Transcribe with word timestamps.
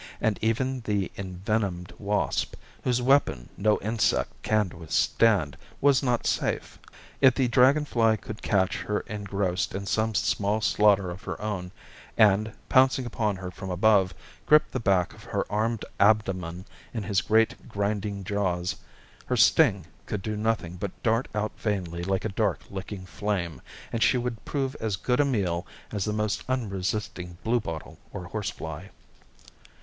And 0.19 0.39
even 0.41 0.79
the 0.79 1.11
envenomed 1.15 1.93
wasp, 1.99 2.55
whose 2.83 3.03
weapon 3.03 3.49
no 3.55 3.77
insect 3.81 4.31
can 4.41 4.69
withstand, 4.69 5.55
was 5.79 6.01
not 6.01 6.25
safe. 6.25 6.79
If 7.19 7.35
the 7.35 7.47
dragon 7.47 7.85
fly 7.85 8.15
could 8.15 8.41
catch 8.41 8.77
her 8.77 9.01
engrossed 9.01 9.75
in 9.75 9.85
some 9.85 10.15
small 10.15 10.59
slaughter 10.59 11.11
of 11.11 11.21
her 11.25 11.39
own, 11.39 11.71
and, 12.17 12.51
pouncing 12.67 13.05
upon 13.05 13.35
her 13.35 13.51
from 13.51 13.69
above, 13.69 14.15
grip 14.47 14.71
the 14.71 14.79
back 14.79 15.13
of 15.13 15.25
her 15.25 15.45
armed 15.51 15.85
abdomen 15.99 16.65
in 16.95 17.03
his 17.03 17.21
great 17.21 17.69
grinding 17.69 18.23
jaws, 18.23 18.77
her 19.27 19.37
sting 19.37 19.85
could 20.07 20.23
do 20.23 20.35
nothing 20.35 20.77
but 20.77 21.03
dart 21.03 21.27
out 21.35 21.51
vainly 21.59 22.01
like 22.03 22.25
a 22.25 22.29
dark, 22.29 22.61
licking 22.71 23.05
flame; 23.05 23.61
and 23.93 24.01
she 24.01 24.17
would 24.17 24.43
prove 24.45 24.75
as 24.77 24.95
good 24.95 25.19
a 25.19 25.25
meal 25.25 25.63
as 25.91 26.05
the 26.05 26.11
most 26.11 26.43
unresisting 26.49 27.37
bluebottle 27.43 27.99
or 28.11 28.23
horse 28.23 28.49
fly. 28.49 28.89